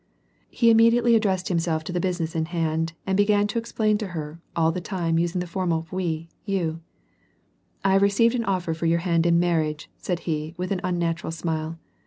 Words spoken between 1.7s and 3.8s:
to the business in hand, and began to